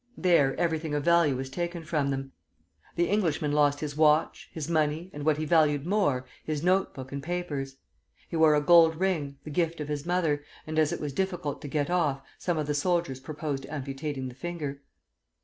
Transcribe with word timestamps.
There 0.17 0.55
everything 0.59 0.95
of 0.95 1.03
value 1.03 1.35
was 1.37 1.51
taken 1.51 1.83
from 1.83 2.09
them. 2.09 2.31
The 2.95 3.07
Englishman 3.07 3.51
lost 3.51 3.81
his 3.81 3.95
watch, 3.95 4.49
his 4.51 4.67
money, 4.67 5.11
and 5.13 5.23
what 5.23 5.37
he 5.37 5.45
valued 5.45 5.85
more, 5.85 6.25
his 6.43 6.63
note 6.63 6.95
book 6.95 7.11
and 7.11 7.21
papers. 7.21 7.75
He 8.27 8.35
wore 8.35 8.55
a 8.55 8.61
gold 8.61 8.95
ring, 8.95 9.37
the 9.43 9.51
gift 9.51 9.79
of 9.79 9.89
his 9.89 10.03
mother; 10.03 10.43
and 10.65 10.79
as 10.79 10.91
it 10.91 10.99
was 11.01 11.13
difficult 11.13 11.61
to 11.61 11.67
get 11.67 11.91
off, 11.91 12.23
some 12.39 12.57
of 12.57 12.65
the 12.65 12.73
soldiers 12.73 13.19
proposed 13.19 13.67
amputating 13.67 14.27
the 14.27 14.33
finger. 14.33 14.81